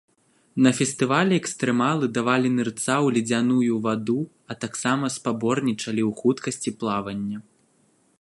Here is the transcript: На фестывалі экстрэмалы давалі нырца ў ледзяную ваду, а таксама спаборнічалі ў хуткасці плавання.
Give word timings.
На 0.67 0.69
фестывалі 0.77 1.33
экстрэмалы 1.41 2.05
давалі 2.17 2.51
нырца 2.59 2.79
ў 2.79 3.07
ледзяную 3.17 3.75
ваду, 3.89 4.15
а 4.53 4.57
таксама 4.65 5.11
спаборнічалі 5.17 6.03
ў 6.09 6.11
хуткасці 6.23 6.75
плавання. 6.85 7.37